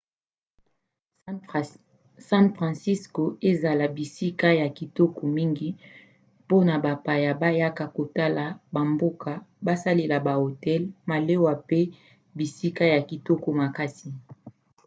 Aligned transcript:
san 2.27 2.45
francisco 2.55 3.23
asala 3.49 3.85
bisika 3.95 4.47
ya 4.61 4.67
kitoko 4.77 5.21
mingi 5.37 5.69
mpona 6.43 6.73
bapaya 6.83 7.31
bayaka 7.41 7.85
kotala 7.95 8.45
bamboka; 8.73 9.31
basala 9.65 10.15
bahotel 10.27 10.81
malewa 11.09 11.53
mpe 11.61 11.79
bisika 12.37 12.83
ya 12.93 13.01
kitoko 13.09 13.47
makasi 13.61 14.09